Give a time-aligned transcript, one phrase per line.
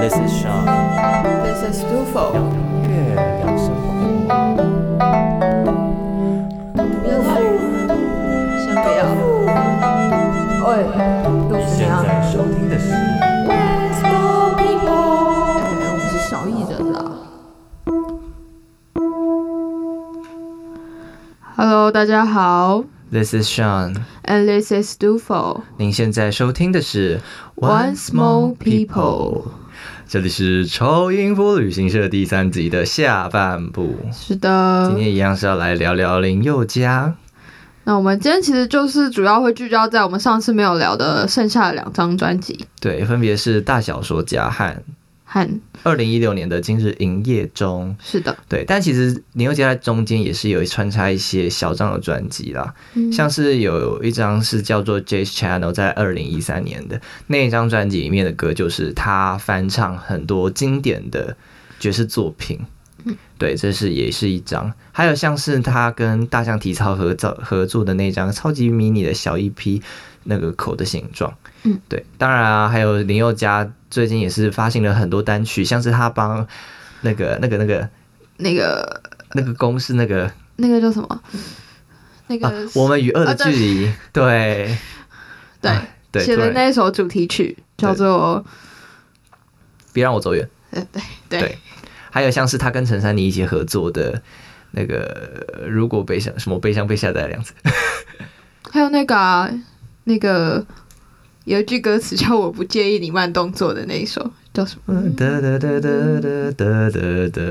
[0.00, 0.64] This is Sean，
[1.44, 2.32] This is Dufo。
[2.32, 2.48] 聊音
[2.88, 3.84] 乐，聊生活。
[6.74, 7.28] 不要去，
[8.64, 9.00] 先不要。
[10.64, 10.68] 喂，
[11.50, 11.92] 都你现是怎样？
[12.02, 13.52] 在收听的是哎，
[15.78, 16.96] 我们是小艺人啦。
[21.54, 25.60] Hello，大家好 This is Sean， ，and this is Dufo。
[25.76, 27.20] 您现在收听的是
[27.56, 29.44] One Small People
[30.11, 33.95] 这里是超音波旅行社第三集的下半部。
[34.11, 37.15] 是的今，天一样是要来聊聊林宥嘉。
[37.85, 44.75] 那我们今天其实就是主要会聚焦在我们上次没有聊的剩下的两张专辑对，分别是大小说家和
[45.33, 45.47] 和
[45.83, 47.95] 二零一六年的今日营业中。
[48.03, 61.37] 是的，对，但其实林宥嘉在中间也是有穿插一些小张的专辑啦，嗯像是有一张是叫做《Jazz Channel》，在二零一三年的那一张专辑里面的歌，就是他翻唱很多经典的
[61.79, 62.59] 爵士作品。
[63.37, 69.81] 对，这是也是一张，还有像是他跟大象体操合照合作的那张超级迷你的小 EP，
[70.23, 71.33] 那个口的形状。
[71.63, 76.47] 嗯，对，当然啊，还有林宥嘉最近也是发行了很多单曲，像是他帮
[77.01, 77.89] 那个那个那个
[78.37, 79.01] 那个
[79.33, 81.23] 那个公司那个那个叫什么？
[82.27, 84.77] 那个、啊，我们与恶的距离， 对
[85.59, 88.45] 对哎对，写的那一首主题曲叫做
[89.91, 90.47] 别让我走远。
[90.71, 90.85] 对
[91.27, 91.57] 对
[92.11, 94.21] 还有像是他跟陈珊妮一起合作的
[94.71, 97.53] 那个呃如果悲伤什么悲伤被下载的样子，
[98.69, 99.49] 还有那个、啊、
[100.03, 100.63] 那个
[101.45, 105.01] 有一句歌词叫“我不介意你慢动作”的那一首叫什么？
[105.17, 105.89] 哒哒哒哒
[106.21, 106.99] 哒哒哒
[107.33, 107.41] 哒，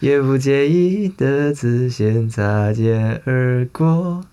[0.00, 4.24] 也不介意的自先擦肩而过。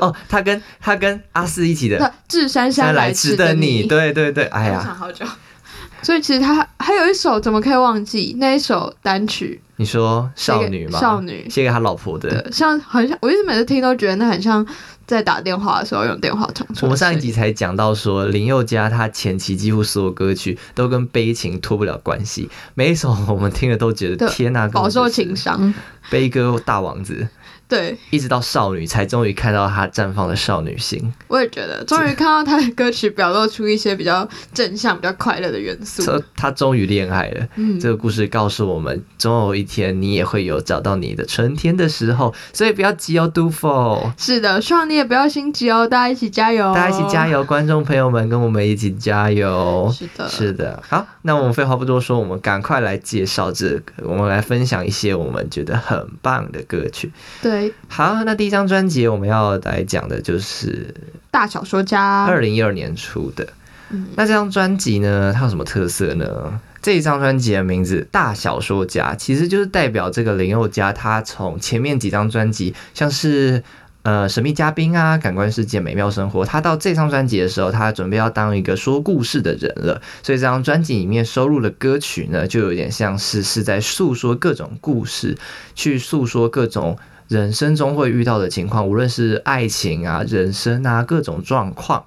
[0.00, 5.26] 哦，他跟他跟阿四一起的那至山山山来迟的你，对对对，哎呀，想好久。
[6.02, 9.60] 所以其实他还有一首，怎么可以忘记那一首单曲？
[9.76, 11.00] 你说少女吗？
[11.00, 12.50] 少女写给他老婆的。
[12.52, 14.64] 像很像，我一直每次听都觉得那很像
[15.06, 16.86] 在打电话的时候用电话唱出。
[16.86, 25.74] 我们上一集才讲到说，林宥嘉他前期几乎所有歌曲都跟悲情脱不了关系，每一首我们听了都觉得对天呐，饱受情情伤。
[26.10, 27.26] 悲歌大王子，
[27.68, 31.12] 对，一直到少女才终于看到她绽放的少女心。
[31.26, 36.04] 我也觉得，终于看到她的歌曲表露出一些比较正向、比较快乐的元素。
[36.04, 37.48] 这他终于恋爱了。
[37.56, 44.12] 嗯，这个故事告诉我们，总有一天你也会有找到你的春天的时候，所以不要急哦，杜否？
[44.16, 47.24] 是的，希望你也不要心急哦，大家一起加油，大家一起加。
[47.24, 49.90] 油，观众朋友们跟我们一起加油。
[49.92, 57.10] 是的，是的，好，那我们废话不多说，我们赶快来介绍这个，我们来分享一些我们觉得很棒的歌曲。
[57.40, 57.53] 对，
[57.88, 60.94] 好，那第一张专辑我们要来讲的就是
[61.30, 63.46] 大小说家，二零一二年出的。
[63.90, 66.60] 嗯那这张专辑呢，它有什么特色呢？
[66.80, 73.62] 这一张专辑的名字《大小说家》，其实就是代表这个林宥嘉，他从前面几张专辑，像是
[74.02, 85.36] 呃神秘嘉宾啊、感官世界、美妙生活，他到这张专辑的时候，他准备要当一个说故事的人了，所以这张专辑里面收录的歌曲呢，就有点像是是在诉说各种故事，
[85.74, 86.98] 去诉说各种。
[87.28, 92.04] 人生中会遇到的情况，无论是爱情啊、人生啊各种状况，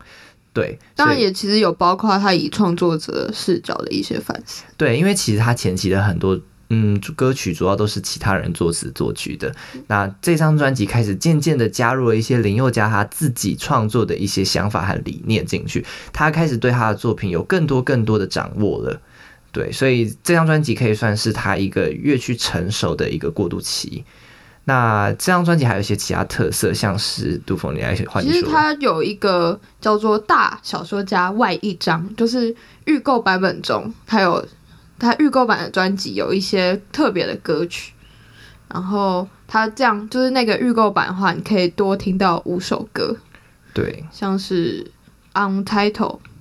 [0.54, 4.64] 对，当然也其实有包括他以创作者视角的一些反思。
[4.78, 6.40] 对，因为其实他前期的很多
[6.70, 9.54] 嗯歌曲主要都是其他人作词作曲的，
[9.88, 19.00] 那这张专辑开始渐渐的加入了一些林宥嘉他自己创作的一些想法和理念进去，他开始对他的作品有更多更多的掌握了。
[19.52, 24.04] 对，所以这张专辑可以算是他一个越去成熟的一个过渡期。
[24.70, 28.46] 那这张专辑还有一些其他特色，像是杜峰，你来换你其实。
[28.48, 34.46] 它有一个叫做《大小说家外一张》，就是预购版本中，它有
[35.00, 37.94] 它预购版的专辑有一些特别的歌曲，
[38.68, 43.16] 然后它这样就是那个预购版的话，你可以多听到五首歌，
[43.74, 44.84] 对，像是
[45.64, 45.94] 《Untitled》，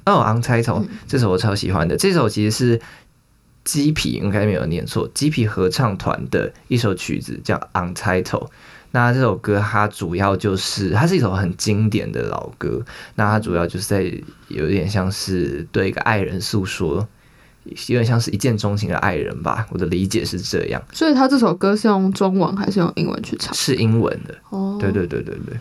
[0.04, 2.80] 哦，Untitled、嗯这首我超喜欢的，这首其实是
[3.66, 8.46] 鸡皮，应该没有念错，鸡皮合唱团的一首曲子叫 Untitled。
[8.92, 12.82] 那这首歌它主要就是它是一首很经典的老歌，
[13.16, 14.10] 那它主要就是在
[14.48, 17.06] 有点像是对一个爱人诉说，
[17.64, 19.66] 有点像是一见钟情的爱人吧。
[19.70, 23.52] 我的理解是这样，所以他这首歌是用中文还是用英文去唱？
[23.52, 24.34] 是英文的。
[24.50, 25.58] 哦，对对对对对。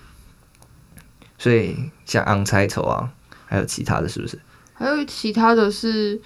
[1.38, 1.76] 所以
[2.06, 3.12] 像 Untitled 啊，
[3.46, 4.40] 还有其他的是不是？
[4.74, 6.20] 还有其他的是，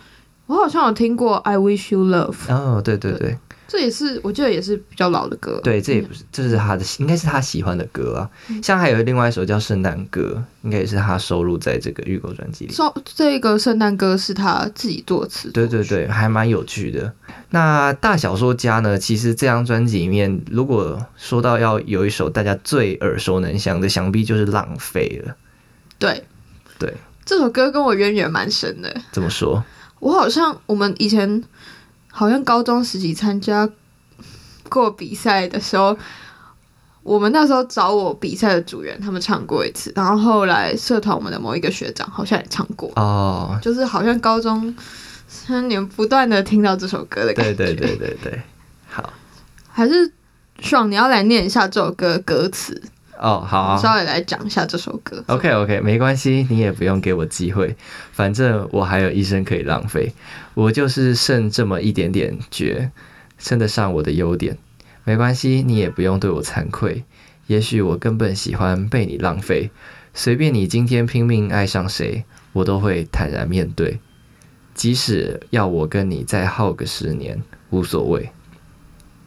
[0.49, 3.37] 我好像有听过《I Wish You Love》，哦，对对对，
[3.67, 5.61] 这也是我记得也是比较老的歌。
[5.63, 8.25] 对，这也不是，这是他的，应该是他喜欢的歌啊。
[8.63, 12.73] 像还有另外一首叫《圣诞歌》，应该也是他收录在这个预购专辑里。
[12.73, 15.51] 说这个圣诞歌是他自己作词。
[15.51, 17.13] 对对对，还蛮有趣的。
[17.51, 18.97] 那大小说家呢？
[18.97, 25.35] 其实这张专辑里面，如果说到要有一首大家最耳熟能详的，想必就是《浪费》了。
[25.99, 26.23] 对
[26.79, 26.91] 对，
[27.23, 28.99] 这首歌跟我渊源蛮深的。
[29.11, 29.63] 怎么说？
[29.99, 31.43] 我好像我们以前。
[32.11, 33.69] 好像高中时期参加
[34.67, 35.95] 过比赛的时候，
[37.03, 42.91] 我们那时候找我比赛的组员，他们唱过一次，然后后来社团我们的某一个学长好像也唱过。
[42.95, 44.75] 哦，就是好像高中
[45.27, 48.41] 三年不断的听到这首歌的感觉，对对对对对，
[48.89, 49.13] 好，
[49.71, 50.11] 还是
[50.59, 52.81] 爽，你要来念一下这首歌歌词。
[53.19, 55.21] 哦，好，稍微来讲一下这首歌。
[55.27, 57.75] OK，OK，没关系，你也不用给我机会，
[58.13, 60.13] 反正我还有一生可以浪费，
[60.53, 62.91] 我就是剩这么一点点绝，
[63.37, 64.57] 称得上我的优点。
[65.03, 67.03] 没关系，你也不用对我惭愧，
[67.47, 69.69] 也许我根本喜欢被你浪费，
[70.13, 72.23] 随便你今天拼命爱上谁，
[72.53, 73.99] 我都会坦然面对，
[74.73, 78.29] 即使要我跟你再耗个十年，无所谓。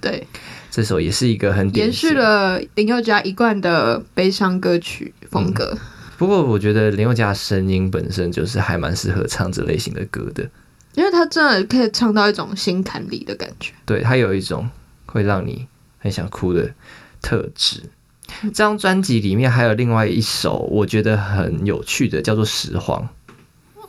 [0.01, 0.27] 对。
[0.73, 5.77] 这首也是一个很延续了林宥嘉一贯的悲伤歌曲风格。
[6.17, 10.49] 不过，我觉得林宥嘉声音本身就是还蛮适合唱这类型的歌的，
[10.95, 13.75] 因为他真的可以唱到一种心坎里的感觉。
[13.85, 14.67] 对他有一种
[15.05, 15.67] 会让你
[15.99, 16.73] 很想哭的
[17.21, 17.83] 特质。
[18.45, 23.07] 这张专辑里面还有另外一首我觉得很有趣的，叫做《拾荒》。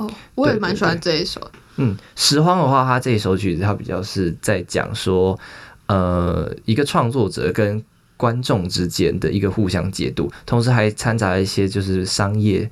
[0.04, 1.50] 哦，我也蛮喜欢这一首。
[1.78, 5.40] 嗯，《拾荒》的话，他这一首曲子，他比较是在讲说。
[5.94, 7.84] 呃，一个创作者跟
[8.18, 12.68] 观众之间的一个互相解读，同时还掺杂一些就是商业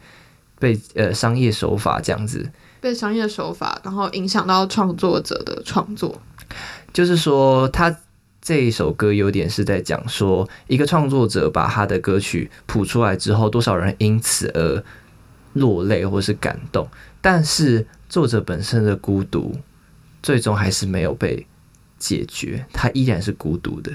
[0.57, 6.19] 被呃商业手法这样子，被商业手法然后影响到创作者的创作。
[6.91, 7.95] 就是说，他
[8.41, 14.83] 这一首歌有点是在讲说，一个创作者把他的歌曲谱出来之后，多少人因此而
[15.53, 16.87] 落泪或是感动，
[17.21, 19.55] 但是作者本身的孤独，
[20.23, 21.45] 最终还是没有被。
[22.01, 23.93] 解决，他依然是孤独的。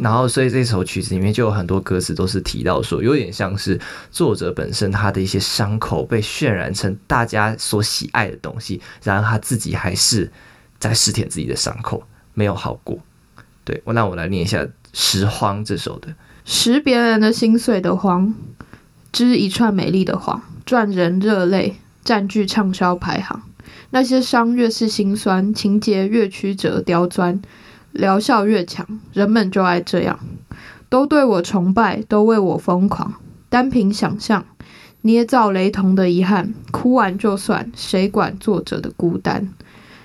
[0.00, 3.80] 然后，所以这首曲子里面就有很多歌词都是提到说，有点像是
[4.12, 10.30] 作者本身他的一些伤口被渲染成大家所喜爱的东西，然而他自己还是
[10.78, 12.04] 在试舔自己的伤口，
[12.34, 13.00] 没有好过。
[13.64, 16.14] 对，我那我来念一下《拾荒》这首的：
[16.44, 18.32] 拾别人的心碎的荒，
[19.10, 23.42] 织一串美丽的谎，赚人热泪，占据畅销排行。
[23.90, 27.42] 那些伤越是心酸，情节越曲折刁钻，
[27.92, 30.20] 疗效越强，人们就爱这样，
[30.88, 33.14] 都对我崇拜，都为我疯狂。
[33.48, 34.44] 单凭想象，
[35.02, 39.52] 捏造雷同的遗憾，哭完就算，谁管作者的孤单？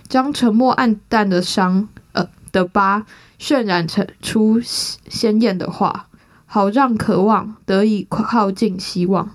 [0.08, 3.06] 将沉默暗淡的伤，呃的疤，
[3.40, 6.08] 渲染成出鲜艳的画，
[6.48, 9.30] 好让渴望得以靠近希望。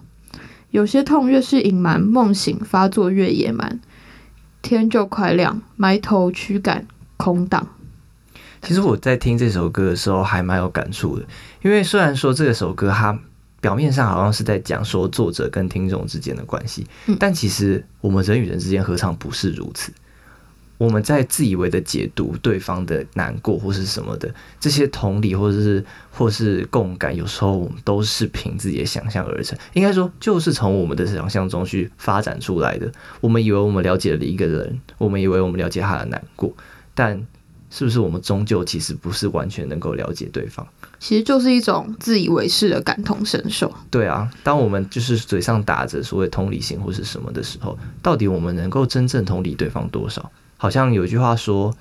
[0.70, 3.80] 有些痛越是隐瞒，梦醒发作越野蛮。
[4.62, 6.86] 天就快亮，埋头驱赶
[7.16, 7.66] 空荡。
[8.62, 11.24] 其实我在听这首歌的时候还蛮有感触的，
[11.62, 13.18] 因为虽然说这首歌它
[13.60, 16.86] 表面上好像是在讲说作者跟听众之间的关系，
[17.18, 19.92] 但其实我们人与人之间何尝不是如此？
[20.80, 29.58] 我们在自以为的解读对方的难过或是什么的，这些同理或者是或是共感，有时候我们都是凭自己的想象而成。
[29.74, 32.90] 应该说，就是从我们的想象中去发展出来的。
[33.20, 36.50] 我们以为我们了解了一个人，我们以为我们了解他的难过，
[36.94, 37.26] 但
[37.68, 40.66] 是不是我们终究其实不是完全能够了解对方？
[40.98, 43.70] 其实就是一种自以为是的感同身受。
[43.90, 50.32] 对啊，当我们就是嘴上打着所谓同理心或是什么的时候，到底我们能够真正同理对方多少？
[50.60, 51.74] 好像有句话说，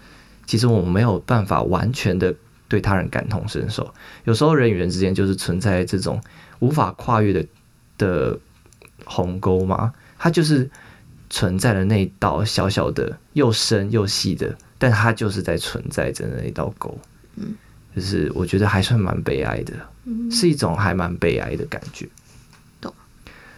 [0.48, 2.34] 其实我们没有办法完全的
[2.70, 3.94] 对他人感同身受。
[4.24, 6.22] 有时候人与人之间就是存在这种
[6.60, 7.46] 无法跨越的
[7.98, 8.40] 的
[9.04, 10.70] 鸿沟嘛，它就是
[11.30, 16.98] 存在的那一道小小的又深又细的，但它就是在存在着那一道沟。
[17.36, 17.54] 嗯，
[17.94, 19.74] 就是我觉得还算蛮悲哀的，
[20.32, 22.08] 是一种还蛮悲哀的感觉。
[22.80, 22.94] 懂。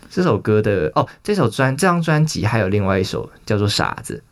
[0.10, 4.24] 这首歌的哦，这首专这张专辑还有另外一首叫做《傻子》。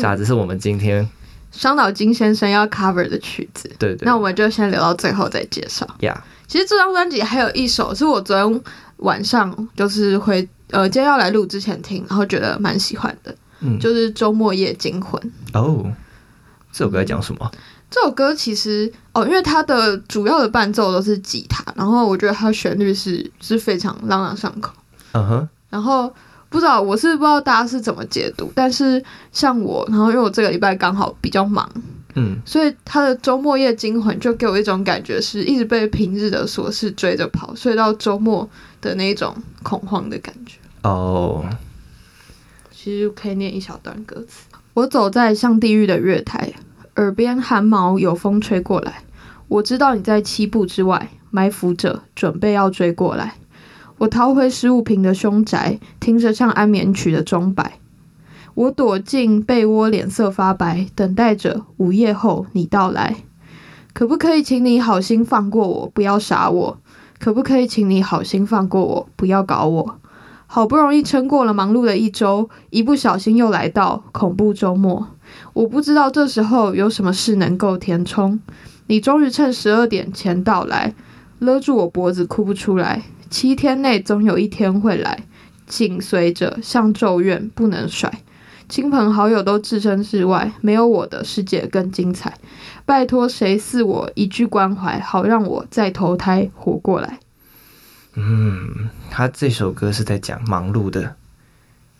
[0.00, 1.08] 傻子是我们今天
[1.52, 4.04] 伤脑筋先生要 cover 的曲子，对对。
[4.04, 5.86] 那我们就先留到最后再介绍。
[6.00, 8.62] 呀，其实这张专辑还有一首是我昨天
[8.96, 15.20] 晚上就是会呃今天要来录之前听，然后觉得蛮喜欢的，嗯，就是周末夜惊魂。
[15.52, 15.84] 哦，
[16.72, 17.50] 这首歌在讲什么？
[17.88, 24.72] 这首歌其实哦，因为它的主要的伴奏都是吉他，然后我觉得它的旋律是是非常朗朗上口。
[25.12, 26.12] 嗯哼，然后。
[26.54, 31.68] 不知道我是不知道大家是怎么解读，但是像我，然后因为我这个礼拜刚好比较忙，
[32.14, 38.48] 嗯，所以他的周末夜惊魂就给我一种感觉，是一直被平日的琐事追着跑，所以到周末
[38.80, 39.34] 的那种
[39.64, 40.56] 恐慌的感觉。
[40.84, 41.44] 哦，
[42.70, 44.44] 其实可以念一小段歌词。
[44.74, 46.52] 我走在像地狱的月台，
[46.94, 49.02] 耳边汗毛有风吹过来。
[49.48, 53.34] 我知道你在七步之外埋伏着，准备要追过来。
[53.98, 57.78] 我逃回十五平的凶宅，听着像安眠曲的钟摆。
[58.54, 63.16] 我躲进被窝，脸色发白，等待着午夜后你到来。
[63.92, 66.78] 可不可以请你好心放过我，不要杀我？
[67.20, 70.00] 可不可以请你好心放过我，不要搞我？
[70.46, 75.08] 好不容易撑过了忙碌的一周，一不小心又来到恐怖周末。
[75.52, 78.38] 我不知道这时候有什么事能够填充。
[78.88, 80.94] 你终于趁十二点前到来，
[81.38, 83.02] 勒住我脖子，哭不出来。
[83.34, 85.24] 七天内总有一天会来，
[85.66, 88.22] 紧随着像咒怨，不能甩。
[88.68, 92.38] 亲朋好友都置身事外，没有我的世界更精彩。
[92.86, 97.18] 拜托，谁赐我一句关怀，好让我再投胎活过来。
[98.14, 101.16] 嗯，他这首歌是在讲忙碌的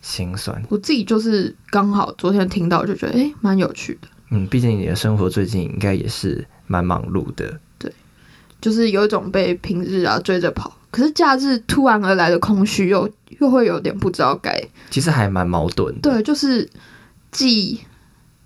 [0.01, 0.63] 心酸。
[0.69, 4.07] 我自己就是刚好昨天听到，就觉得诶蛮有趣的。
[4.29, 7.59] 嗯，毕竟你的生活最近应该也是蛮忙碌的。
[7.77, 7.91] 对
[8.61, 13.09] 就是有一种被平日啊追着跑，可是假日突然而来的空虚，又
[13.39, 14.57] 又会有点不知道该
[14.89, 16.09] 其实还蛮矛盾的。
[16.09, 16.69] 对，就是
[17.31, 17.81] 既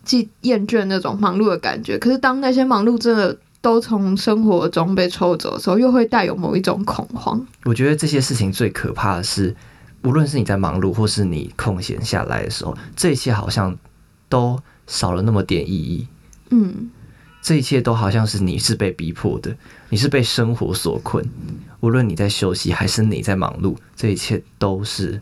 [0.04, 7.46] 既厌倦那种忙碌的感觉，可是当那些忙碌真的都从生活中被抽走的时候，又会带有某一种恐慌。
[7.66, 9.56] 我觉得这些事情最可怕的是，
[10.04, 13.78] 无论是你在忙碌，或是你空闲下来的时候，这一切好像
[14.28, 16.08] 都少了那么点意义。
[16.50, 16.90] 嗯，
[17.42, 19.56] 这一切都好像是你是被逼迫的，
[19.90, 21.26] 你是被生活所困。
[21.80, 25.22] 无论你在休息还是你在忙碌，这一切都是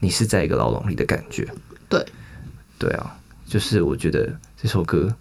[0.00, 1.46] 你是在一个牢笼里的感觉。
[1.88, 2.04] 对，
[2.78, 3.16] 对啊，
[3.46, 5.14] 就是我觉得这首歌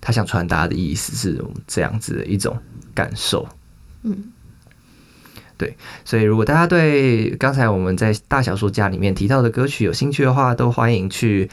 [0.00, 2.56] 它想传达的意思是这样子的一种
[2.94, 3.46] 感受。
[4.02, 4.32] 嗯，
[5.56, 11.50] 对，所以如果大家对刚才我们在大小说家里面提到的歌曲有兴趣的话，都欢迎去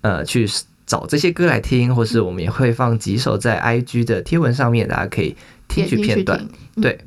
[0.00, 0.48] 呃去
[0.86, 5.34] 找这些歌来听，或是我们也会放几首在 IG 的贴文上面，大家可以
[5.68, 6.46] 听取片段。
[6.80, 6.98] 对，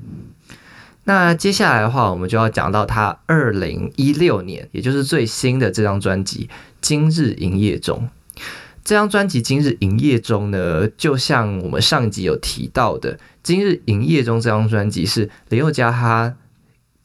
[1.03, 6.49] 那接下来的话，我们就要讲到他二零一六年，也就是最新的这张专辑
[6.81, 8.09] 《今日营业中》。
[8.83, 16.35] 这张专辑《今日营业中》呢，就像我们上一集有提到的，《今日营业中》这张专辑是林宥嘉他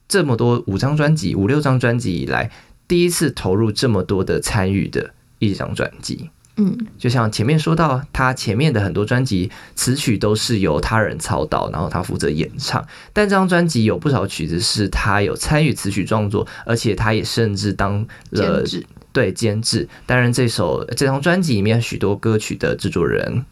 [0.07, 2.51] 这么多五张专辑、五六张专辑以来
[2.87, 6.31] 第一次投入这么多的参与的一张专辑。
[6.57, 12.87] 嗯，就像前面说到，他前面的很多专辑词曲都是由他人操刀，然后他负责演唱。
[13.13, 18.87] 但这张专辑有不少曲子是他有参与词曲创作，而且他也甚至当了监制。
[19.13, 23.45] 对监制，担任这首这张专辑里面许多歌曲的制作人。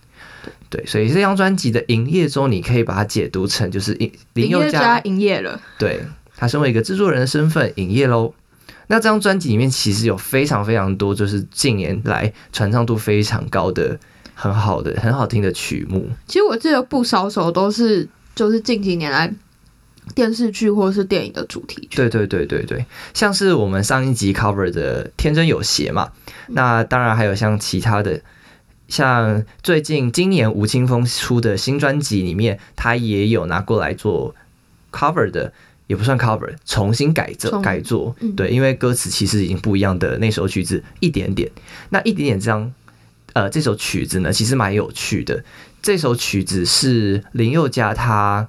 [0.70, 5.60] 对，所以这张专辑的营业中，你可以把它解读成就是林林宥嘉林宥嘉营业了。
[5.78, 6.00] 对
[6.36, 8.32] 他身为一个制作人的身份营业喽。
[8.90, 13.96] 那这张专辑里面其实有非常非常多，就是近年来传唱度非常高的、
[14.34, 16.10] 很好的、很好听的曲目。
[16.26, 19.32] 其实我记得不少首都是就是近几年来
[20.12, 21.96] 电视剧或是电影的主题曲。
[21.98, 26.10] 对对对对对，像是我们上一集 cover 的《天真有邪》嘛，
[26.48, 28.20] 那当然还有像其他的，
[28.88, 34.34] 像最近今年吴青峰出的新专辑里面，他也有拿过来做
[34.90, 35.52] cover 的。
[35.90, 41.50] 也不算 cover，重新改作改作，嗯对，因为歌词其实已经不一样的那首曲子一点点，
[41.88, 42.72] 那一点点这样，
[43.32, 45.42] 呃，这首曲子呢其实蛮有趣的。
[45.82, 48.48] 这首曲子是林宥嘉他，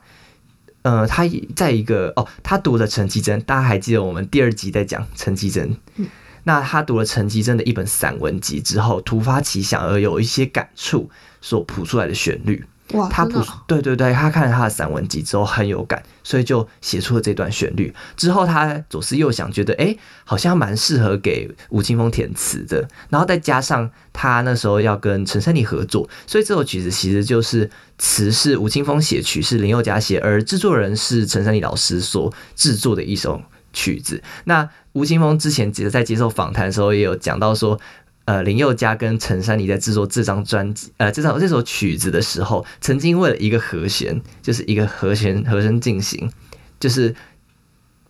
[0.84, 6.08] 呃，他在一个哦，他读了陈绮贞，大家还记得我们第二集在讲陈绮贞，嗯
[6.44, 11.10] 那他读了陈绮贞的一本散文集之后，突发奇想而有一些感触
[11.42, 12.64] 所谱出来的旋律。
[12.94, 17.94] 哇，他不哦对对对，他看了他的散文集之后很有感，所以就写出了这段旋律。
[18.18, 22.88] 之后他左思右想，觉得诶好像蛮适合给吴青峰填词的。
[23.10, 33.42] 然后再加上他那时候要跟陈珊妮合作，所以这首曲子其实就是词是吴青峰写，曲是林宥嘉写，而制作人是陈珊妮老师所制作的一首
[33.74, 34.22] 曲子。
[34.46, 37.80] 那吴青峰之前在接受访谈的时候也有讲到说，
[38.26, 46.32] 呃，林宥嘉跟陈珊妮在制作这张专辑，呃，这张这首曲子的时候，曾经为了一个和弦，就是一个和弦和声进行，
[46.80, 47.16] 就是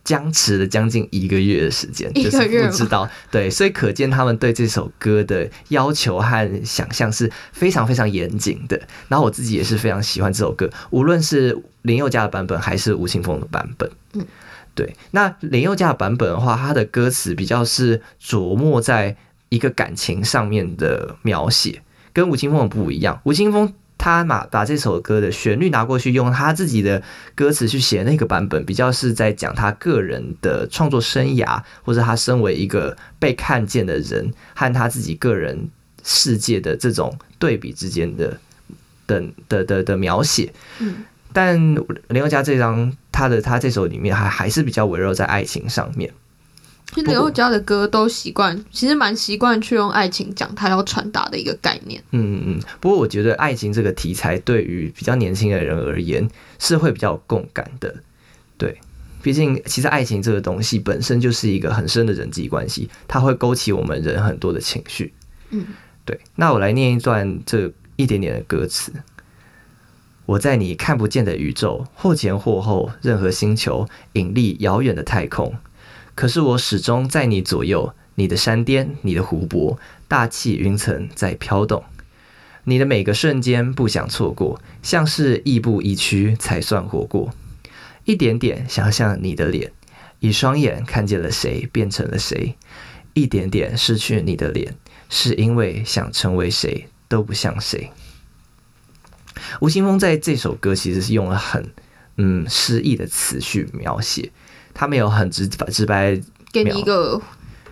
[0.04, 8.80] 僵持了将近一个月的时间，一就是个月不知道对，所以可见他们对这首歌的要求和想象是非常非常严谨的。
[9.08, 14.26] 然后我自己也是非常喜欢这首歌，无论是林宥嘉的版本还是吴青峰的版本，嗯。
[14.74, 19.14] 对，那林宥嘉的版本的话，他的歌词比较是琢磨在
[19.52, 21.82] 一个感情上面的描写。
[22.14, 23.20] 跟吴青峰不一样。
[23.24, 27.02] 吴青峰他把把这首歌的旋律拿过去，用他自己的
[27.34, 35.70] 歌词去写那个版本，比较是在讲他个人的创作生涯，或者他身为一个被看见的人和他自己个人
[36.02, 38.38] 世界的这种对比之间的
[39.06, 40.52] 的的的的描写。
[40.80, 41.56] 嗯，但
[42.08, 46.12] 林宥嘉这张他的他这首里面还还是比较围绕在爱情上面。
[46.94, 52.02] 其实林宥嘉的歌都习惯，其实蛮习惯去用爱情讲他要传达的一个概念。
[52.10, 52.60] 嗯嗯嗯。
[52.80, 57.94] 不过我觉得爱情这个题材对于比较年轻的人而言是会比较有共感的。
[58.58, 58.78] 对，
[59.22, 65.14] 毕竟其实爱情这个东西本身就是一个很深的人际关系，它会勾起我们人很多的情绪。
[65.48, 65.64] 嗯，
[66.04, 66.20] 对。
[66.36, 68.92] 那我来念一段这一点点的歌词。
[70.26, 75.54] 我在你看不见的宇宙，或前或后，任何星球，引力遥远的太空。
[76.14, 81.82] 可是我始终在你左右，你的山巅，你的湖泊，大气云层在飘动。
[82.64, 87.34] 你的每个瞬间不想错过，像是亦步亦趋才算活过。
[88.04, 89.72] 一点点想象你的脸，
[90.20, 92.56] 以双眼看见了谁，变成了谁。
[93.14, 94.74] 一点点失去你的脸，
[95.08, 97.90] 是因为想成为谁都不像谁。
[99.60, 101.72] 吴青峰在这首歌其实是用了很
[102.16, 104.30] 嗯诗意的词去描写。
[104.74, 106.20] 他没有很直直白
[106.52, 107.20] 给你一个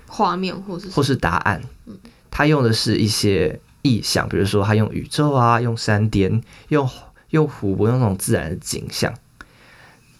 [0.06, 1.62] 画面，或是或是答案。
[2.30, 6.88] 他用的是一些意象，比如说他用宇宙啊，用山巅，用
[7.30, 9.12] 用湖泊，用那种自然的景象，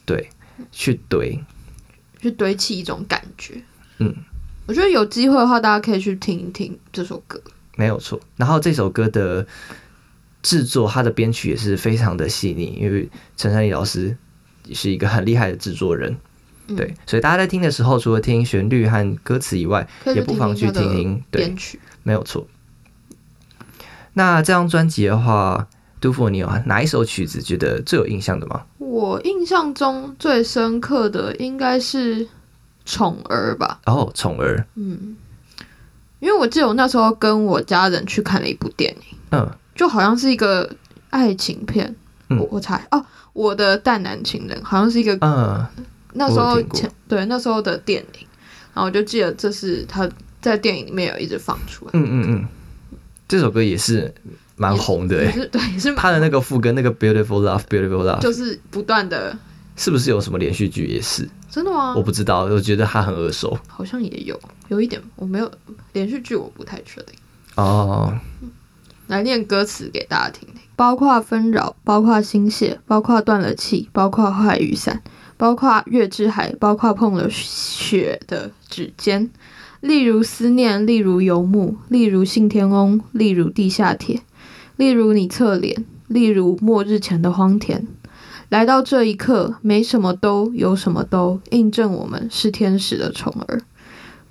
[0.05, 0.29] 对，
[0.71, 1.43] 去堆，
[2.21, 3.63] 去堆砌一种感觉。
[3.99, 4.15] 嗯，
[4.67, 7.41] 我觉得有机会的话，大家可以去听一听这首歌，
[7.77, 8.21] 没有错。
[8.37, 9.47] 然后这首歌的
[10.43, 14.17] 制作，它的编曲也是非常的细腻，因为陈珊妮老师
[14.67, 16.17] 也是一个很厉害的制作人。
[16.77, 22.47] 对，所以大家在听的时候，除了听旋律和歌词以外，也不妨去听听编曲，没有错。
[24.15, 25.69] 那这张专辑的话，
[26.01, 28.63] 杜甫，你有哪一首曲子觉得最有印象的吗？
[28.79, 32.27] 我印象中最深刻的应该是
[32.85, 33.81] 《宠儿》吧。
[33.87, 34.57] 哦，《宠儿》。
[34.75, 35.17] 嗯，
[36.19, 40.69] 因为我记得我那时候跟我家人去看了一部电影，嗯，就好像是一个
[41.11, 41.95] 爱情片。
[42.31, 45.67] 我我猜哦，我的淡男情人好像是一个嗯。
[46.15, 48.27] 那时候前对那时候的电影，
[48.75, 50.09] 然后我就记得这是他
[50.41, 51.91] 在电影里面有一直放出来。
[51.95, 52.49] 嗯嗯嗯，
[53.29, 54.13] 这首歌也是
[54.57, 59.37] 蛮红的，也是对，也是他的那个副歌那个 Beautiful Love Beautiful Love，就是不断的。
[59.77, 61.27] 是不是有什么连续剧也是？
[61.51, 61.95] 真的吗？
[61.97, 63.59] 我不知道，我觉得他很耳熟。
[63.67, 65.51] 好像也有，有一点我没有
[65.95, 67.15] 连续剧，我不太确定。
[67.55, 68.13] 哦，
[69.07, 75.03] 来念歌词给大家听听，包括纷扰，包括心血，包括断了气，包括坏雨伞。
[75.41, 79.31] 包括月之海，包括碰了雪的指尖，
[79.81, 84.21] 例如思念，例如游牧，例如信天翁，例如地下铁，
[84.77, 87.87] 例如你侧脸，例如末日前的荒田。
[88.51, 93.63] 来到这一刻，没什么都有什么都印证我们是天使的宠儿。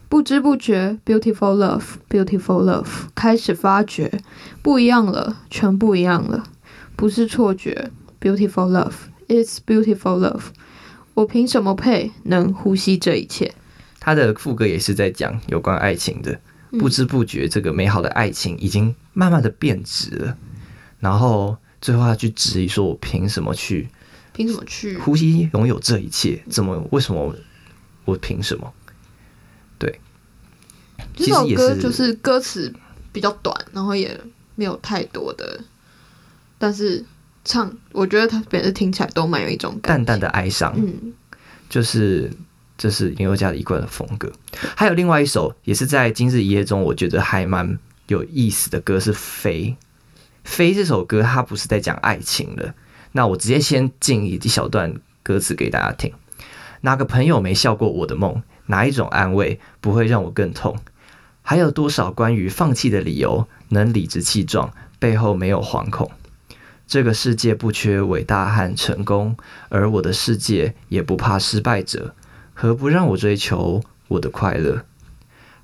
[0.07, 4.21] 不知不觉，beautiful love，beautiful love，开始发觉
[4.61, 6.43] 不一样了，全不一样了，
[6.95, 7.89] 不是错觉。
[8.21, 10.41] beautiful love，it's beautiful love。
[11.19, 13.53] 我凭什么配能呼吸这一切？
[13.99, 16.39] 他的副歌也是在讲有关爱情的，
[16.79, 20.37] 不知不觉这个美好的爱情已经慢慢的变质了。
[21.01, 23.89] 然后最后他去质疑说：“我凭什么去？
[24.31, 26.41] 凭什么去呼吸拥有这一切？
[26.49, 26.87] 怎么？
[26.91, 27.35] 为什么？
[28.05, 28.73] 我凭什么？”
[29.77, 29.99] 对，
[31.17, 32.73] 这首歌就是歌词
[33.11, 34.17] 比较短，然后也
[34.55, 35.59] 没有太多的，
[36.57, 37.03] 但是。
[37.49, 41.11] 唱，我觉得他本身听起来都蛮有一种淡淡的哀伤，嗯，
[41.67, 42.31] 就是
[42.77, 44.31] 这是林宥嘉的一贯的风格。
[44.77, 49.75] 还有另外一首，也是在今日一夜中，我觉得还蛮有意思的歌是《飞》。
[50.43, 52.75] 飞这首歌，它不是在讲爱情的。
[53.13, 56.13] 那我直接先进一小段歌词给大家听。
[56.81, 58.43] 哪个朋友没笑过我的梦？
[58.67, 60.77] 哪一种安慰不会让我更痛？
[61.41, 66.11] 还有多少关于放弃的理由能理直气壮，背后没有惶恐？
[66.89, 69.37] 这个世界不缺伟大和成功，
[69.69, 72.15] 而我的世界也不怕失败者。
[72.55, 74.83] 何不让我追求我的快乐？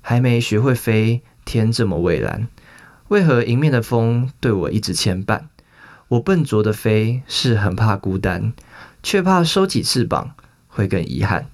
[0.00, 2.46] 还没学会飞，天这么蔚蓝，
[3.08, 5.46] 为何迎面的风对我一直牵绊？
[6.06, 8.52] 我笨拙的飞，是很怕孤单，
[9.02, 10.36] 却怕收起翅膀
[10.68, 11.48] 会更遗憾。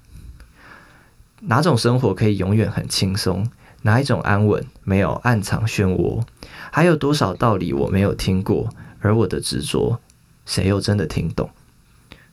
[1.39, 3.49] 哪种生活可以永远很轻松？
[3.81, 6.21] 哪一种安稳没有暗藏漩涡？
[6.71, 8.69] 还有多少道理我没有听过？
[9.03, 9.99] 而我的执着，
[10.45, 11.49] 谁又真的听懂？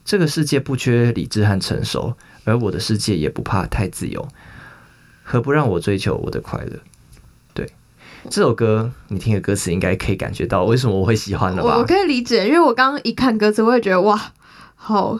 [0.04, 4.28] 这个世界不缺理智和成熟，而我的世界也不怕太自由。
[5.24, 6.78] 何不让我追求我的快乐？
[7.52, 7.70] 对，
[8.30, 11.74] 这首歌你听的歌词应该可以感觉到为什么我会喜欢了吧？
[11.74, 14.32] 我我可以理解，因为我刚刚一看歌词，我也觉得哇，
[14.76, 15.18] 好，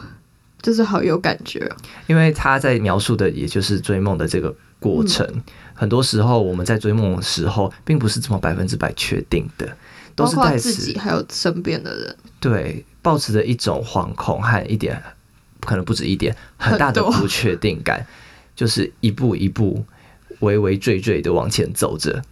[0.61, 1.75] 就是好有感觉哦。
[2.07, 5.43] 因为他在描述的也就是追梦的这个过程。
[5.73, 9.77] 很多时候我们在追梦的时候，并不是这么百分之百确定的，
[10.15, 15.01] 都是在自己还有身边的人，对抱持着一种惶恐和一点
[15.61, 18.05] 可能不止一点很大的不确定感，
[18.55, 19.83] 就是一步一步
[20.39, 22.23] 微微坠坠的往前走着。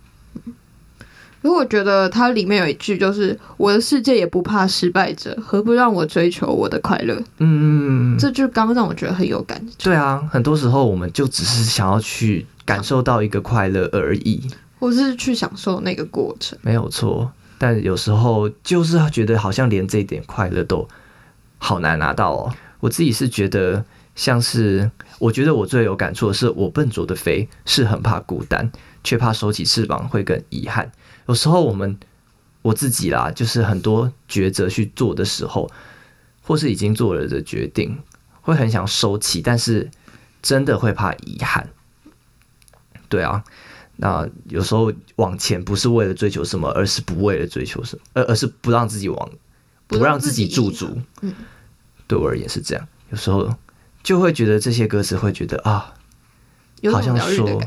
[1.42, 9.74] 因为我觉得它里面有一句就是“我的世界也不怕失败者，何不让我追求我的快乐”，嗯，这句刚刚让我觉得很有感觉。
[9.78, 16.60] 对啊，很多时候我们就只是想要去感受到一个快乐而已，或是去享受那个过程。
[16.62, 17.32] 没有错。
[17.60, 20.88] 但有时候就是觉得好像连这一点快乐都
[21.60, 22.54] 好难拿到哦。
[22.80, 28.72] 我自己是觉得像是，我觉得我最有感触的是，我笨拙的飞是很怕孤单，
[29.04, 30.92] 却怕收起翅膀会更遗憾。
[31.28, 32.00] 有时候我们
[32.62, 35.70] 我自己啦，就是很多抉择去做的时候，
[36.42, 38.00] 或是已经做了的决定，
[38.42, 39.92] 会很想收起，但是
[40.42, 41.70] 真的会怕遗憾。
[43.10, 43.44] 对啊，
[44.02, 49.30] 那有时候往前不是为了追求什么，而是不为了追求什么，而而是不让自己往
[49.88, 50.98] 不不让自己驻足。
[51.22, 51.34] 嗯，
[52.08, 52.88] 对我而言是这样。
[53.10, 53.54] 有时候
[54.02, 55.94] 就会觉得这些歌词会觉得啊，
[56.90, 57.62] 好像说。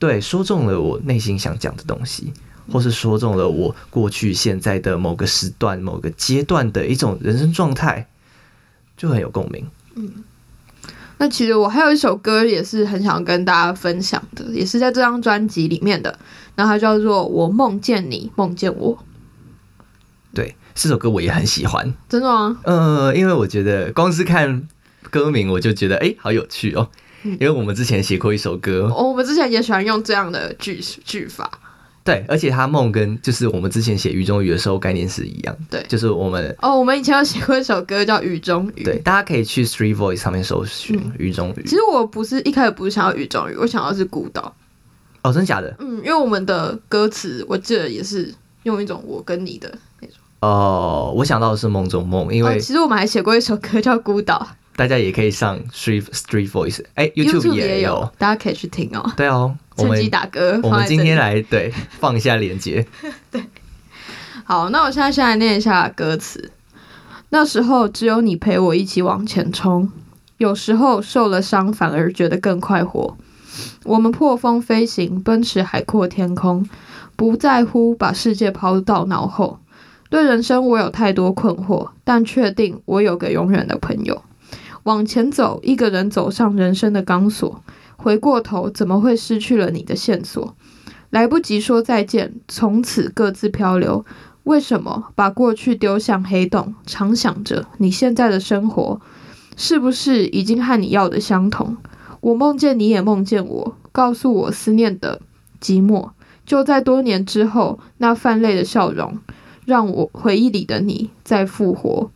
[0.00, 2.32] 对，说中了我内心想讲的东西，
[2.72, 8.08] 或是说中了我过去、现在的某个时段、某个阶段的一种人生状态，
[8.96, 9.64] 就很有共鸣。
[11.18, 16.18] 那其实我还有一首歌也是很想跟大家分享的，也是在这张专辑里面的，
[16.54, 18.94] 然后它叫做《我梦见你，梦见我》。
[20.34, 21.94] 对，这首歌我也很喜欢。
[22.08, 22.58] 真的吗？
[22.64, 24.68] 呃，因为我觉得光是看
[25.10, 26.88] 歌名，我就觉得哎、好有趣哦。
[27.22, 31.50] 因为我们之前写过一首歌，哦我们之前也喜欢用这样的句句法。
[32.06, 38.82] 对，而且他梦跟就是我们之前写雨中雨的时候概念是一样，对就是我们哦，我们以前有写过一首歌叫《雨中雨》。
[38.84, 41.70] 对，大家可以去 Street Voice 上面搜寻嗯雨中雨其。
[41.70, 44.54] 实我不是一开始不是想要雨中雨，我想要是孤岛。
[45.22, 45.74] 哦，真的假的？
[45.80, 49.68] 嗯，因为我们的歌词我记得也是用一种我跟你的
[50.00, 50.16] 那种。
[50.40, 58.08] 哦，我想到的是梦中梦，因哦，为其实我们还写过一首歌叫《孤岛大家也可以上 Street Street Voice，哎、y o u t u b e 也有。
[58.18, 59.10] 大家可以去听哦。
[59.16, 60.58] 对哦，我趁们机打歌。
[60.62, 62.86] 我们今天来对 放一下链接。
[63.30, 63.44] 对
[64.44, 66.50] 好，那我现在先来念一下歌词。
[67.30, 69.90] 那时候只有你陪我一起往前冲，
[70.38, 73.16] 有时候受了伤反而觉得更快活。
[73.84, 76.68] 我们破风飞行，奔驰海阔天空，
[77.16, 79.58] 不在乎把世界抛到脑后。
[80.08, 84.22] 对人生我有太多困惑，但确定我有个永远的朋友。
[84.84, 87.60] 往前走，一个人走上人生的钢索，
[87.96, 90.54] 回过头怎么会失去了你的线索？
[91.10, 94.04] 来不及说再见，从此各自漂流。
[94.44, 96.74] 为什么把过去丢向黑洞？
[96.86, 99.00] 常想着你现在的生活，
[99.56, 101.76] 是不是已经和你要的相同？
[102.20, 105.20] 我梦见你也梦见我，告诉我思念的
[105.60, 106.10] 寂寞。
[106.44, 109.18] 就在多年之后，那泛泪的笑容，
[109.64, 112.10] 让我回忆里的你再复活。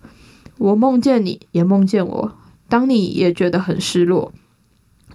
[0.59, 2.33] 我梦见你也梦见我，
[2.69, 4.33] 当你也觉得很失落。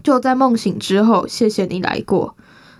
[0.05, 2.37] 就在梦醒之后，谢谢你来过，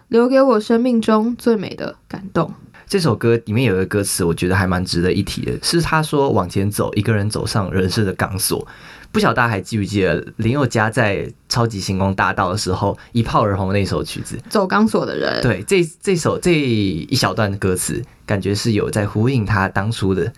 [0.10, 2.54] 留给我生命中最美的感动。
[2.86, 8.68] 这首歌里面有一个歌词，我觉得还蛮值得一提的，是他说往前走，一个人走上人生的钢索。
[9.12, 11.18] 不晓得大家还记不记得林宥嘉在
[11.50, 14.38] 《超级星光大道》的时候一炮而红的那首曲子？
[14.48, 20.32] 走钢索的人，对，这这首这一小段歌词，感觉是有在呼应他当初的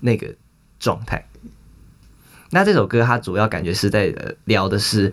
[0.00, 0.34] 那个
[0.80, 1.24] 状态。
[2.50, 5.12] 那这首歌它主要感觉是在呃聊的是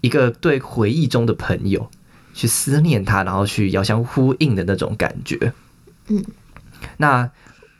[0.00, 1.90] 一个对回忆中的朋友
[2.34, 5.52] 去思念他，然后去遥相呼应的那种感觉。
[6.08, 6.24] 嗯，
[6.96, 7.30] 那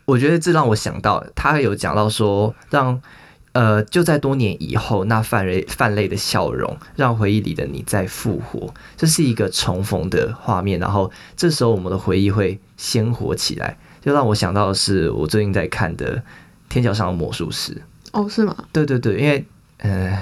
[0.05, 3.01] 我觉得这让我想到，他有讲到说让。
[3.53, 8.73] 呃，就在多年以后，那泛泪泛泪的笑容，让回忆里的你再复活。
[8.97, 16.19] 这是一个重逢的画面，然后这时候我们的回忆会鲜活起来，就让我想到的是我最近在看的
[16.69, 17.75] 《天桥上的魔术师》。
[18.13, 18.57] 哦，是吗？
[18.71, 19.45] 对对对，因为
[19.79, 20.17] 呃，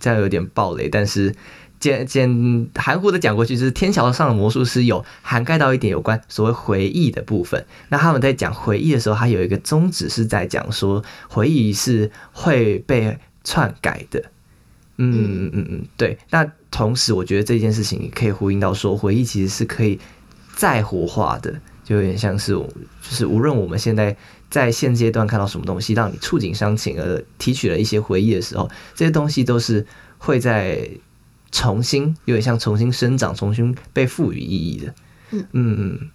[0.00, 1.34] 这样有点暴雷，但是
[1.78, 7.64] 简简含糊的讲过去，就是《天桥上的魔术师》有涵盖到一点有关所谓回忆的部分。
[7.88, 14.24] 那他们在讲回忆的时候，他有一个宗旨是在讲说，回忆是会被篡改的。
[15.02, 16.18] 嗯嗯嗯嗯，对。
[16.28, 19.98] 那同时，我觉得这件事情也可以呼应到说，回忆其实是可以
[20.54, 22.68] 再活化的，就有点像是，就
[23.00, 24.14] 是无论我们现在
[24.50, 29.86] 在现阶段看到什么东西，让你触景伤情而提取了一些回忆的时候，这些东西都是
[30.18, 30.90] 会在
[31.52, 34.94] 重新，有点像重新生长、重新被赋予意义的。
[35.30, 35.46] 嗯。
[35.52, 36.10] 嗯嗯，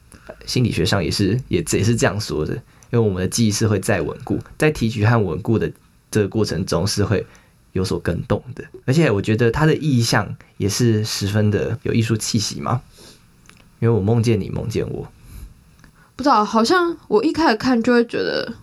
[0.46, 5.72] 心理学上也是也也是这样说的，因为我们的记忆是会再稳固，在提取和稳固的
[6.12, 7.26] 这个过程中是会
[7.74, 12.82] 有所更动的，而且我觉得它的意象也是十分的有艺术气息嘛，
[13.80, 15.12] 因为我梦见你，梦见我，
[16.16, 18.54] 不知道，好像我一开始看就会觉得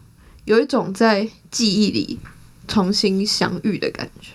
[0.46, 2.18] 有一种在记忆里
[2.66, 4.32] 重新相遇的感觉。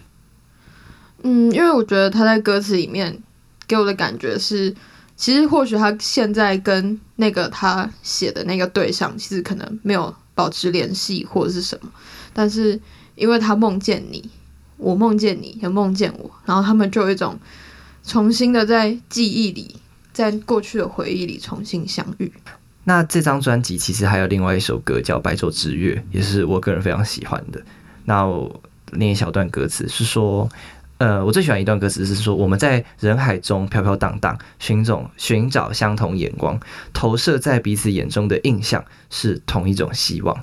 [1.23, 3.21] 嗯，因为我觉得他在歌词里面
[3.67, 4.73] 给我的感觉是，
[5.15, 11.91] 其实或许他现在跟那个他写的那个对象，其实可能没有保持联系或者是什么，
[12.33, 12.79] 但是
[13.15, 14.29] 因为他梦见你，
[14.77, 17.37] 我梦见你，也梦见我，然后他们就有一种
[18.03, 19.75] 重新的在记忆里，
[20.13, 22.31] 在过去的回忆里重新相遇。
[22.87, 27.61] 那这张专辑其实还有另外一首歌叫《白昼之月》，也是我个人非常喜欢的。
[28.05, 28.61] 那我
[28.93, 30.49] 念一小段歌词，是说。
[30.99, 36.59] 呃，我最喜欢一段歌词是说，我们在人海中飘飘荡荡，寻找寻找相同眼光，
[36.91, 40.35] 投射在彼此眼中的印象是同一种希望。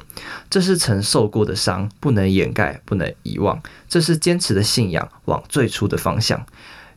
[0.49, 3.61] 这是曾受过的伤，不能掩盖，不能遗忘。
[3.89, 6.47] 这是坚持的信仰，往最初的方向。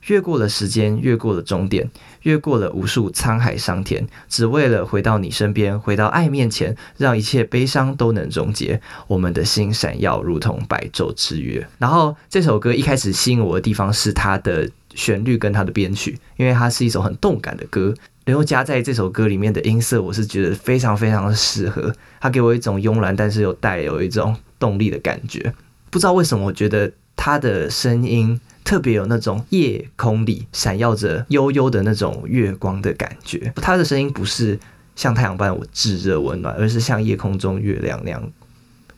[0.08, 1.90] 越过了时间，越过了终点，
[2.24, 8.82] 越过了无数沧海桑田，只为了回到你身边，回到爱面前，让一切悲伤都能终结。
[9.08, 11.68] 我们的心闪耀，如同白昼之月。
[11.78, 17.94] 然后这首歌一开始吸引我的地方是它的旋律跟它的编曲，因为它是一首很动感的歌。
[18.24, 21.94] 然后加在这首歌里面的音色，我是觉得非常非常的适合。
[22.20, 25.54] 它给我一种慵懒，但是又带有一种动力的感觉。
[25.90, 28.40] 不知道为什么，我觉得它的声音。
[28.68, 34.60] 特别有那种夜空里闪耀着悠悠的那种月光的感觉，他的声音不是
[34.94, 38.30] 像太阳般我炙热温暖，而是像夜空中月亮那样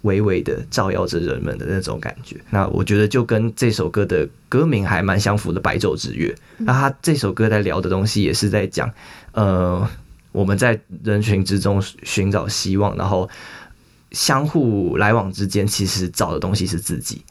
[0.01, 2.35] 微微的照耀着人们的那种感觉。
[2.49, 6.33] 那我觉得就跟这首歌的歌名还蛮相符的，《白昼之月》。
[6.57, 8.91] 那他这首歌在聊的东西也是在讲，
[9.33, 9.87] 呃，
[10.31, 13.29] 我们在人群之中寻找希望，然后
[14.13, 17.23] 相互来往之间，其实找的东西是自己。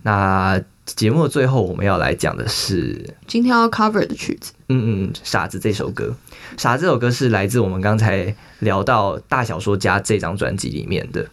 [0.00, 0.58] 那
[0.96, 4.52] 节目的最后，我们要来讲的是今天要 cover 的曲子。
[4.68, 6.14] 嗯嗯，傻子这首歌，
[6.56, 11.26] 傻子这首歌是来自我们刚才聊到大小说家这张专辑里面的。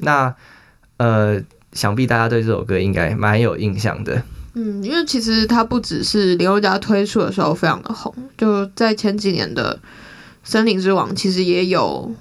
[0.00, 0.34] 那
[0.96, 1.40] 呃，
[1.72, 4.22] 想必大家对这首歌应该蛮有印象的。
[4.54, 9.78] 嗯，因为其实它不只是林宥嘉推出的时候非常的红，就在前几年的
[10.42, 12.12] 《森林之王》其实也有，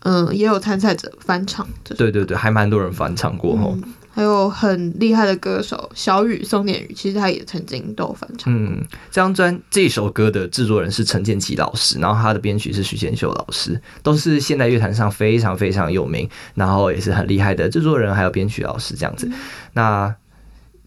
[0.00, 1.66] 嗯，也有参赛者翻唱。
[1.84, 3.76] 对对对，还蛮多人翻唱过吼。
[4.14, 8.54] 还有很厉害的歌手小雨、宋念宇，其实他也曾经都翻唱。
[8.54, 19.28] 嗯，这张专这首歌的制作人是陈建奇老师，然后他的编曲是徐贤秀老师，都是现代乐坛上非常非常有名，然后也是很厉害的制作人，还有编曲老师这样子。
[19.72, 20.14] 那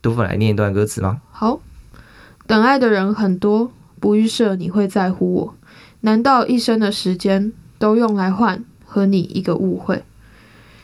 [0.01, 1.19] 杜甫来念一段歌词吗？
[1.29, 1.59] 好，
[2.45, 5.55] 等爱的人很多，不预设你会在乎我，
[5.99, 10.01] 难道一生的时间都用来换和你一个误会？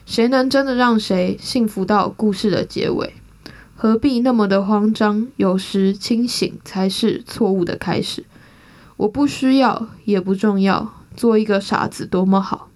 [0.05, 3.13] 谁能真的让谁幸福到故事的结尾？
[3.75, 5.27] 何必那么的慌张？
[5.35, 8.25] 有时清醒才是错误的开始。
[8.97, 10.93] 我不需要，也不重要。
[11.15, 12.69] 做一个傻子多么好。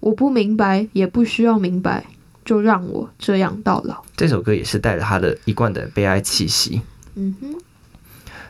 [0.00, 2.06] 我不明白，也不需要明白。
[2.44, 4.04] 就让我这样到老。
[4.16, 6.82] 这首歌也是带着他的一贯的悲哀气息。
[7.14, 7.54] 嗯哼。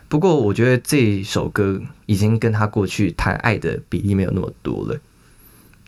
[0.07, 4.99] 不过我觉得这首歌已经跟他过去谈爱的比例没有那么多了。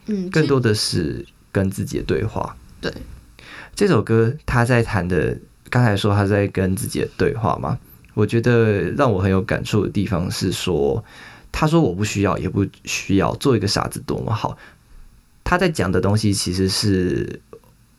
[0.06, 1.26] 嗯，更多的是。
[1.58, 2.92] 跟自己的对话，对
[3.74, 5.36] 这首歌他在谈的，
[5.68, 7.76] 刚才说他在跟自己的对话嘛，
[8.14, 11.04] 我觉得让我很有感触的地方是说，
[11.50, 14.56] 他说我不需要也不需要做一个傻子多么好，
[15.42, 17.40] 他在讲的东西其实是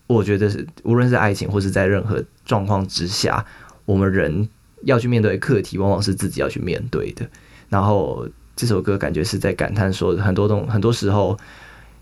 [0.07, 3.45] 我觉得是无论是爱情或是在任何状况之下，
[3.83, 4.47] 我们人
[4.83, 7.27] 要去面对课题，往往是自己要去面对的。
[7.67, 11.37] 然后这首歌感觉是在感叹说，很多东很多时候。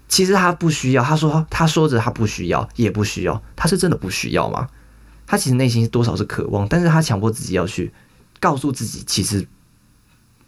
[0.08, 4.70] 其实他不需要，他说他说着他不需要，也不需要，他是真的不需要吗？
[5.26, 7.92] 他其实内心多少是渴望，但是他强迫自己要去
[8.40, 9.46] 告诉自己，其实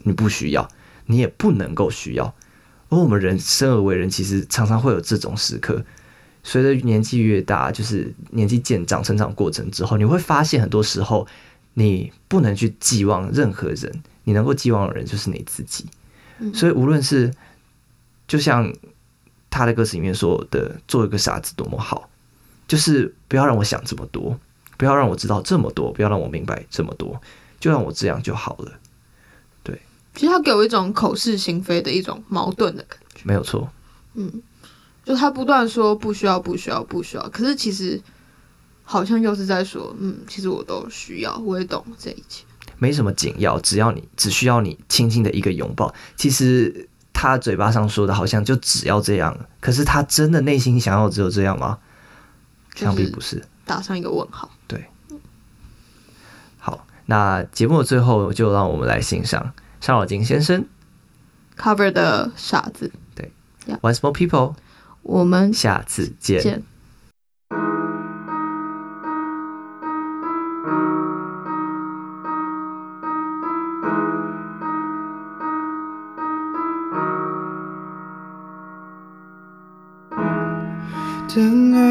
[0.03, 0.69] 你不需要，
[1.07, 2.33] 你也不能够需要。
[2.87, 5.83] 而我们人生而为人，其实常常会有这种时刻。
[6.41, 11.27] 随着年纪越大，就是年纪渐长、成长过程之后，你会发现很多时候
[11.73, 15.85] 你不能去寄望任何人，你能够寄望的人就是你自己。
[16.53, 17.33] 所以无论是
[18.25, 18.73] 就像。
[19.49, 22.07] 他的歌词里面说的“做一个傻子多么好”，
[22.67, 24.39] 就是不要让我想这么多，
[24.77, 27.19] 不要让我知道这么多，不要让我明白这么多，
[27.59, 28.73] 就让我这样就好了。
[29.63, 29.81] 对，
[30.13, 33.21] 其实他给我一种口是心非的一种矛盾的感觉。
[33.23, 33.67] 没有错。
[34.13, 34.41] 嗯，
[35.03, 37.99] 就他不断说不需要，不需要，不需要，可是其实
[38.83, 42.43] 好像又是在说，嗯，其实我都需要，我也懂这一切。
[42.77, 46.88] 没什么紧要，只要你只需要你轻轻的一个拥抱，其实。
[47.21, 51.77] 他嘴巴上说的好像就只要这样可是他真的内心想要只有这样吗？
[52.75, 53.43] 想必不是。
[53.65, 54.49] 打上一个问号。
[54.67, 54.85] 对。
[56.59, 59.51] 好那节目的最后就让我们来欣赏
[59.81, 60.63] 尚小金先生。
[61.57, 62.89] Cover 的傻子。
[63.13, 63.33] 对。
[63.81, 64.55] One small people
[65.01, 66.63] 我们下次见。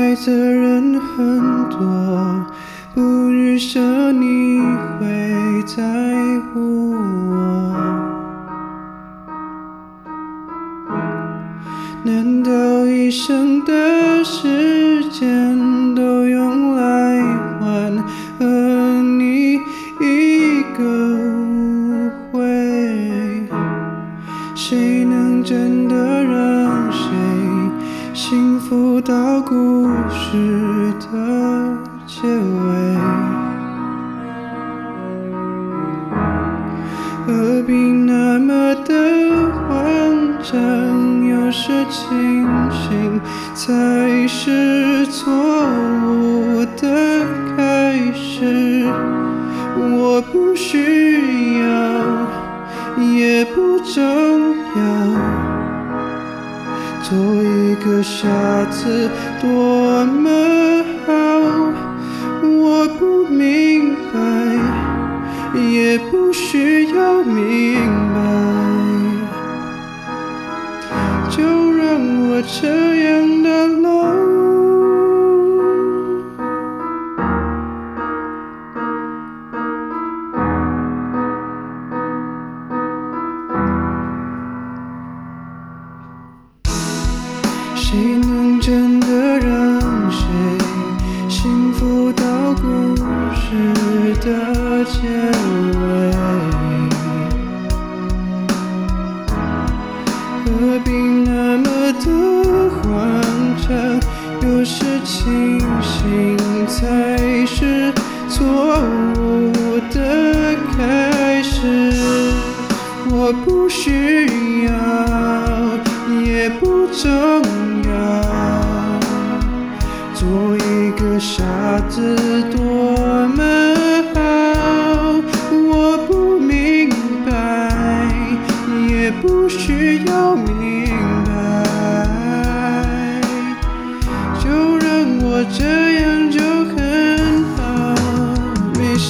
[0.09, 2.47] 爱的人很多，
[2.95, 4.59] 不预设你
[4.99, 5.85] 会在
[6.49, 6.93] 乎
[7.29, 7.75] 我。
[12.05, 17.23] 难道一生的时间都用来
[17.61, 17.95] 换？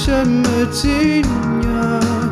[0.08, 2.27] 这么惊讶